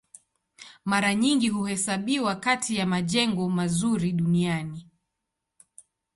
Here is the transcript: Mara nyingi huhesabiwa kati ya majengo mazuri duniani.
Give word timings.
Mara 0.85 1.15
nyingi 1.15 1.49
huhesabiwa 1.49 2.35
kati 2.35 2.75
ya 2.75 2.85
majengo 2.85 3.49
mazuri 3.49 4.11
duniani. 4.11 4.87